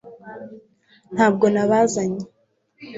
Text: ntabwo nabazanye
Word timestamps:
ntabwo 1.13 1.45
nabazanye 1.53 2.21